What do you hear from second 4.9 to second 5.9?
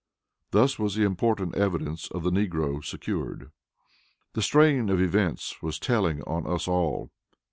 events was